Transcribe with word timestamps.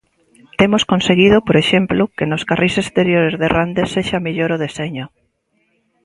Temos 0.59 0.83
conseguido, 0.91 1.37
por 1.47 1.55
exemplo, 1.63 2.01
que 2.17 2.29
nos 2.31 2.45
carrís 2.49 2.75
exteriores 2.83 3.35
de 3.41 3.47
Rande 3.55 3.83
sexa 3.93 4.23
mellor 4.25 4.49
o 4.55 4.61
deseño. 4.65 5.05